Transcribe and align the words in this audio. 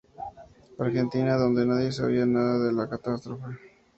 Argentina, 0.79 1.37
donde 1.37 1.63
nadie 1.63 1.91
sabía 1.91 2.25
nada 2.25 2.57
de 2.57 2.73
la 2.73 2.89
catástrofe. 2.89 3.45